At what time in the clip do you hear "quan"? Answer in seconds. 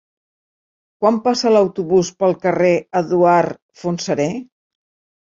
1.03-1.19